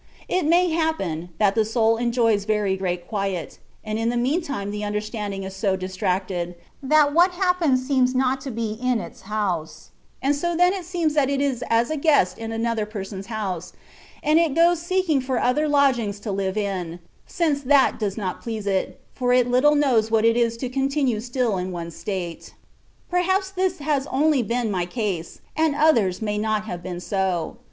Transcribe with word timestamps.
It 0.27 0.47
may 0.47 0.71
hap 0.71 0.97
pen, 0.97 1.29
that 1.37 1.53
the 1.53 1.63
soul 1.63 1.97
enjoys 1.97 2.45
very 2.45 2.75
great 2.75 3.07
quiet, 3.07 3.59
and 3.83 3.99
in 3.99 4.09
the 4.09 4.17
mean 4.17 4.41
time 4.41 4.71
the 4.71 4.83
understanding 4.83 5.43
is 5.43 5.55
so 5.55 5.75
distracted, 5.75 6.55
that 6.81 7.13
what 7.13 7.33
happens 7.33 7.85
seems 7.87 8.15
not 8.15 8.41
to 8.41 8.49
be 8.49 8.71
in 8.81 8.99
its 8.99 9.21
house; 9.21 9.91
and 10.19 10.35
so 10.35 10.55
then 10.57 10.73
it 10.73 10.85
seems 10.85 11.13
that 11.13 11.29
it 11.29 11.39
is 11.39 11.63
as 11.69 11.91
a 11.91 11.97
guest 11.97 12.39
in 12.39 12.51
another 12.51 12.87
person's 12.87 13.27
house, 13.27 13.73
and 14.23 14.39
it 14.39 14.55
goes 14.55 14.81
seeking 14.81 15.21
for 15.21 15.37
other 15.39 15.67
lodgings 15.67 16.19
to 16.21 16.31
live 16.31 16.57
in, 16.57 16.97
since 17.27 17.61
that 17.61 17.99
does 17.99 18.17
not 18.17 18.41
please 18.41 18.65
it, 18.65 18.99
for 19.13 19.33
it 19.33 19.47
little 19.51 19.75
knows 19.75 20.09
what 20.09 20.25
it 20.25 20.35
is 20.35 20.57
to 20.57 20.67
continue 20.67 21.17
stiU 21.17 21.61
in 21.61 21.71
one 21.71 21.91
state.* 21.91 22.55
Perhaps 23.11 23.51
this 23.51 23.77
has 23.77 24.07
only 24.07 24.41
been 24.41 24.71
my 24.71 24.87
case, 24.87 25.41
and 25.55 25.75
others 25.75 26.23
may 26.23 26.39
not 26.39 26.63
have 26.65 26.81
been 26.81 26.99
so. 26.99 27.57